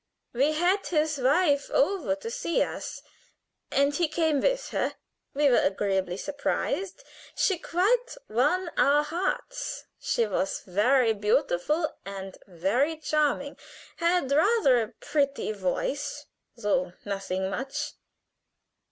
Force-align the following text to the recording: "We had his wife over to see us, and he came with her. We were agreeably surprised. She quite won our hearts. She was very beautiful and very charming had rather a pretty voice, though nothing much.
"We 0.33 0.53
had 0.53 0.87
his 0.87 1.19
wife 1.19 1.69
over 1.69 2.15
to 2.15 2.31
see 2.31 2.63
us, 2.63 3.03
and 3.69 3.93
he 3.93 4.07
came 4.07 4.41
with 4.41 4.69
her. 4.69 4.95
We 5.35 5.47
were 5.47 5.59
agreeably 5.61 6.17
surprised. 6.17 7.03
She 7.35 7.59
quite 7.59 8.17
won 8.27 8.71
our 8.77 9.03
hearts. 9.03 9.83
She 9.99 10.25
was 10.25 10.63
very 10.65 11.13
beautiful 11.13 11.95
and 12.03 12.35
very 12.47 12.97
charming 12.97 13.57
had 13.97 14.31
rather 14.31 14.81
a 14.81 14.87
pretty 15.01 15.51
voice, 15.51 16.25
though 16.57 16.93
nothing 17.05 17.47
much. 17.51 17.91